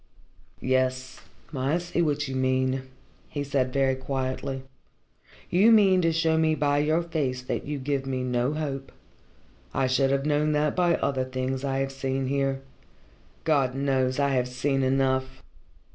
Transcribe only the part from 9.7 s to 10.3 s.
I should have